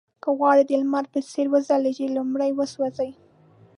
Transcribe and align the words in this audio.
که 0.23 0.29
غواړئ 0.37 0.63
د 0.67 0.71
لمر 0.81 1.05
په 1.13 1.19
څېر 1.31 1.47
وځلېږئ 1.51 2.07
لومړی 2.17 2.51
وسوځئ. 2.53 3.11